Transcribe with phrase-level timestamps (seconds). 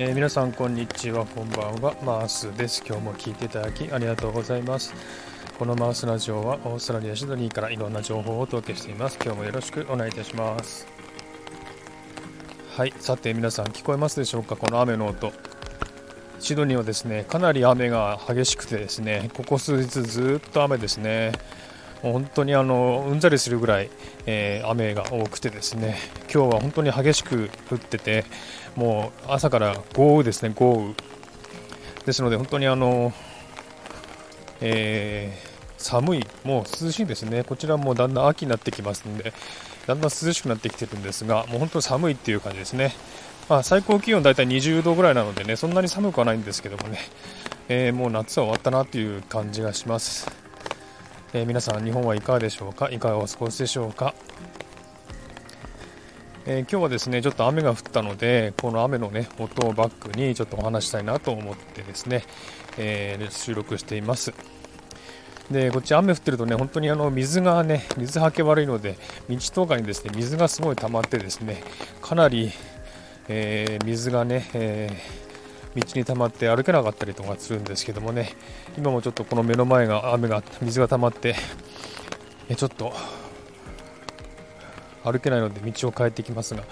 [0.00, 2.84] えー、皆さんこんにちはこんばんはマースです。
[2.86, 4.94] 今日も聞いていただきありがとうございます。
[5.58, 9.18] このマウスラジオはオーストラリアシドニーからいろんな情報をお届けしています。
[9.20, 10.86] 今日もよろしくお願いいたします。
[12.76, 14.54] はいさて皆さん聞こえますでしょうか？
[14.54, 15.32] この雨の音。
[16.38, 21.32] シドニーはですねかなり雨が激しくてですねここ数日ずっと雨ですね。
[22.02, 23.90] 本当にあのうんざりするぐらい、
[24.26, 25.96] えー、雨が多くてですね
[26.32, 28.24] 今日は本当に激しく降ってて
[28.76, 30.94] もう朝から豪雨ですね豪雨。
[32.06, 33.12] ですので本当にあの、
[34.62, 37.44] えー、寒いもう涼しいですね。
[37.44, 39.34] こちらもだんだん秋になってきますので
[39.86, 42.94] だんだん涼しくなってきてるんですがもう本当に寒いっていう感じですね。
[43.48, 46.98] まあ、最高気温大体20度ぐらいなのでねそんなに寒くはないんですけどもね、
[47.68, 50.47] えー、もう夏は終わったなという感じがします。
[51.34, 52.90] えー、皆さん日本はいかがでしょうか？
[52.90, 54.14] いかがお過ごしでしょうか、
[56.46, 62.24] えー、今日はですねちょっと雨が降ったのでこの雨のね音をバックにちょっとお話したいなと思ってですね、
[62.78, 64.32] えー、収録しています。
[65.50, 68.96] でこっち雨降ってるとね本当にあの水がね水はけ悪いので
[69.28, 71.62] 道とかにですね水がすごい溜まってですね
[72.00, 72.52] かなり、
[73.28, 75.27] え水がね、えー
[75.76, 78.34] 道に溜まって歩けなかったりとかするんですけどもね。
[78.76, 81.34] 今もちょっとこの目の前が雨が水が溜まって
[82.56, 82.92] ちょっと
[85.02, 86.62] 歩けないので道を変えていきますが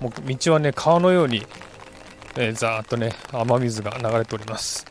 [0.00, 1.44] もう道はね川のように、
[2.36, 4.86] えー、ざーっとね雨水が流れております。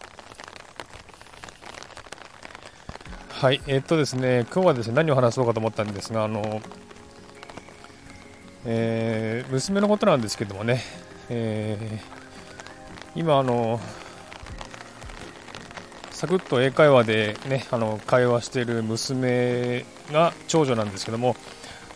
[3.30, 6.62] はいえー、っとですね今日はですね何を話そうかと思ったんですがあの
[8.68, 10.82] えー、娘のことなんですけどもね、
[11.30, 12.25] えー
[13.16, 13.80] 今あの
[16.12, 21.36] サクッと英会話でねあの会話している娘が長女なんですけども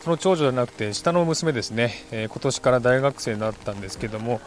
[0.01, 4.39] その長女じゃなくて下の娘ですね、えー、今年から大学生になったんですけども、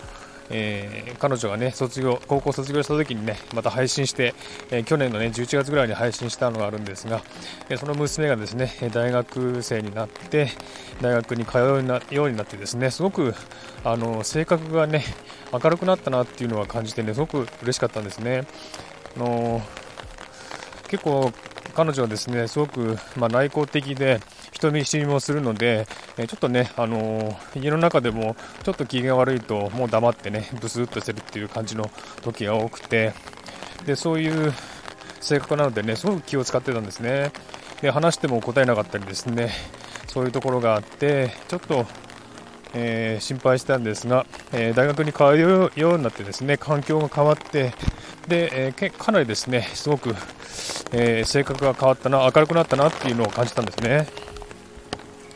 [0.51, 4.35] えー、彼女がね卒業高校卒業した時にねまた配信して、
[4.71, 7.23] えー、去年のね11月ぐらいに配信したのがあるんですが、
[7.69, 10.49] えその娘がですね大学生になって
[11.01, 11.61] 大学に通う
[12.11, 13.35] ようになってですねすごく
[13.85, 15.05] あの性格がね
[15.53, 18.47] 明るくなったなっていうのは感じてねすごく嬉しかったんですね。
[19.17, 19.63] あの
[20.89, 21.33] 結構
[21.75, 24.21] 彼女はですねすごく、まあ、内向的で
[24.63, 31.91] 人見知りもするので、えちょっとね、あの家の中でもちょっと機嫌悪いともう黙ってねブスッとしてるっていう感じの
[32.23, 33.13] 時が多くて
[33.85, 34.53] でそういう
[35.21, 37.33] 性格なのでねすごく気を使ってたんですね。
[37.81, 39.51] で話しても答えなかったりですね
[40.07, 41.85] そういうところがあってちょっと
[42.75, 47.75] えー、心配したんですが、えー、大学に通うようになってですね環境が変わって
[48.29, 50.15] で、えー、かなりですねすごく、
[50.93, 54.22] え性格が変わったな明るくなったなっていうのを感じたんですね。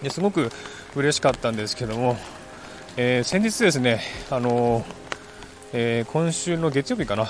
[0.03, 0.51] ですごく
[0.95, 2.17] 嬉しかったんですけども、
[2.97, 4.85] え先日ですねあの
[5.73, 7.29] え今週の月曜日かな、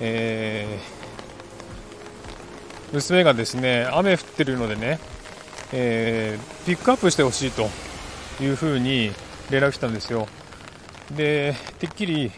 [0.00, 0.78] え
[2.92, 4.98] 娘がですね雨降ってるのでね、
[5.72, 7.68] えピックアップしてほしいと
[8.42, 9.12] いうふうに
[9.50, 10.28] 連絡来たんですよ。
[11.10, 12.30] でてっきり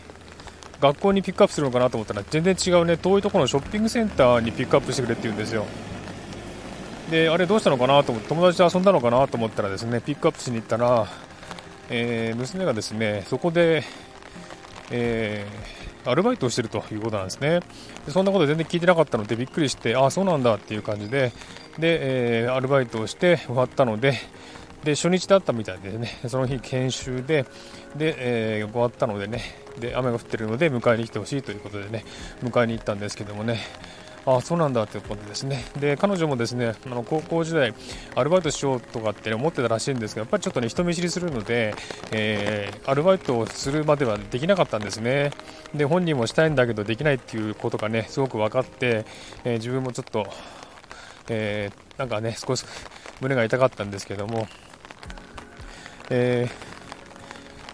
[0.80, 5.64] 学校にピックアップするのかなと思ったら全然違うね遠いところのショッピングセンターにピックアップしてくれって言うんですよ。
[7.10, 11.06] であれどうしたのかなと思って友達と遊んだのかなと思ったらですねピックアップしに行ったら、
[11.90, 13.82] えー、娘がですねそこで、
[14.90, 17.60] えー、アルバイトをしているということなんですね。
[18.06, 21.32] でそんなこと全然聞いてなかったのでびっくりしてああそうなんだっていう感じで
[21.78, 24.14] で、えー、アルバイトをして終わったので
[24.84, 27.46] で初日だったみたいでね、その日研修で、
[27.96, 29.40] で、えー、終わったのでね、
[29.80, 32.04] で雨が降ってるので迎えに来てほしいということでね、
[32.42, 33.60] 迎えに行ったんですけどもね、
[34.26, 35.64] あそうなんだということですね。
[35.78, 37.74] で、彼女もですね、あの高校時代、
[38.14, 41.74] アルバイトしようとかって思ってたらしいんですが、やっぱりちょっとね、人見知りするので、
[42.10, 45.30] えー、アルバイトをするまではできなかったんですね。
[45.74, 49.04] で、本人もしたいんだけどできないっていうことがね、すごく分かって、
[49.44, 50.26] えー、自分もちょっと、
[51.28, 52.64] えー、なんかね、少し
[53.20, 54.48] 胸が痛かったんですけども、
[56.08, 56.63] えー、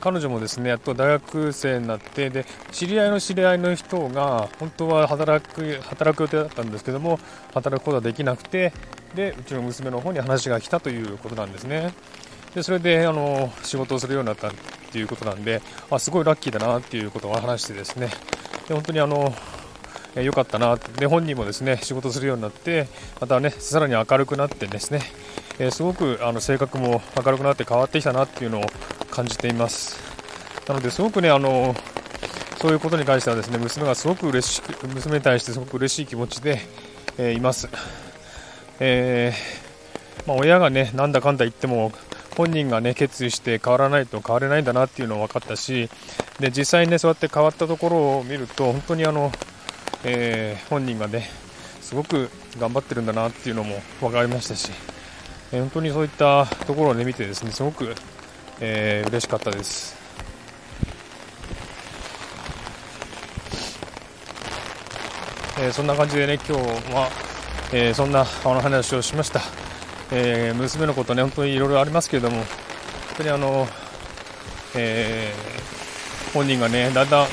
[0.00, 7.20] 彼女もですねやっと大学生になってで知り合いの知り合いの人が本当は働く働く予定だったんですけども
[7.52, 8.72] 働くことができなくて
[9.14, 11.92] でうちの娘の方に話が来たということなんですね。
[12.54, 14.50] でそれであの仕事をするようになった
[14.90, 18.10] ということなんであすごいラッキーだなっていうことを話してですね。
[18.66, 19.32] で本当にあの
[20.16, 22.88] 良かったなで本人もですね仕事するようになって
[23.20, 25.02] またねさらに明るくなってですね。
[25.60, 28.64] え、すごくあの性格も明るくなって変わってきたなっていうのを
[29.10, 29.98] 感じています。
[30.66, 31.74] なのですごくねあの
[32.60, 36.60] そういうことに関してはですね娘がすごく嬉しく娘に対してすごく嬉しい気持ちで、
[37.16, 37.68] えー、います、
[38.80, 41.90] えー、まあ、親がねなんだかんだ言っても
[42.36, 45.88] 本人がね決意して変わらないと変われないんだなっていうのが分かったし
[46.38, 49.32] で実際にねそうやって変わったところを見ると本当にあの、
[50.04, 51.28] えー、本人がね
[51.80, 54.70] すごく頑張ってるんだなっていうのも分かりましたし、
[55.52, 57.94] えー、本当にそういったところを、ね、見てですねすごく、
[58.60, 59.96] えー、嬉しかったです。
[65.62, 66.62] えそんな感じでね今日
[66.92, 67.08] は、
[67.72, 69.40] えそんなあの話をしました。
[70.12, 72.46] えー、娘のことね、本当にいろいろありますけれども、本
[73.18, 73.68] 当にあの、
[74.74, 77.26] えー、本人がね、だんだん、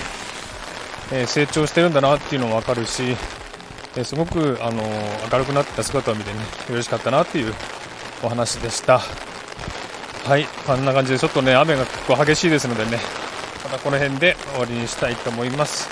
[1.11, 3.15] えー、成長してるんだなっていうのもわかるし、
[3.95, 4.83] えすごく、あの
[5.31, 6.39] 明るくなった姿を見てね、
[6.69, 7.53] 嬉しかったなっていう
[8.21, 9.01] お話でした。
[10.27, 12.99] はい、こんな感じでちょっとね、雨が結構激しいですのでね、
[13.63, 15.87] またこの辺で終わりにしたいと思います。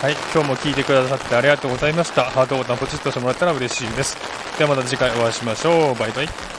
[0.00, 2.22] はい、今日も聞いてくださってありがとうございました。
[2.22, 4.16] ハートボタンポチッとしてもらったら嬉しいです。
[4.56, 5.94] ではまた次回お会いしましょう。
[5.96, 6.51] バイバイ。